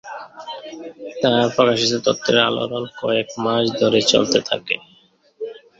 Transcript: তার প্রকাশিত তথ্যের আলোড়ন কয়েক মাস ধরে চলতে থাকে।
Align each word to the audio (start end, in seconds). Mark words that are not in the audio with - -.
তার 1.21 1.43
প্রকাশিত 1.55 1.93
তথ্যের 2.05 2.37
আলোড়ন 2.47 2.83
কয়েক 2.99 3.27
মাস 3.43 3.65
ধরে 3.79 3.99
চলতে 4.11 4.39
থাকে। 4.49 4.75